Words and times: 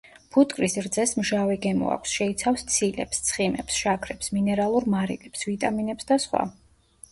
ფუტკრის 0.35 0.75
რძეს 0.85 1.11
მჟავე 1.19 1.57
გემო 1.65 1.91
აქვს, 1.97 2.13
შეიცავს 2.21 2.65
ცილებს, 2.77 3.21
ცხიმებს, 3.29 3.77
შაქრებს, 3.83 4.33
მინერალურ 4.39 4.91
მარილებს, 4.97 5.49
ვიტამინებს 5.53 6.13
და 6.13 6.21
სხვა. 6.27 6.45